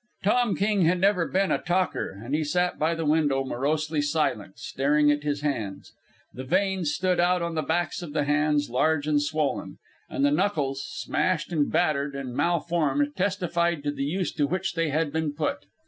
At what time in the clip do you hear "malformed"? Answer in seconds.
12.33-13.15